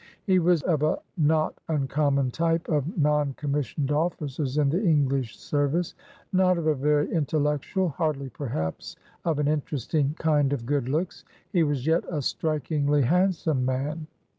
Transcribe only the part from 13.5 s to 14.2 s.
man.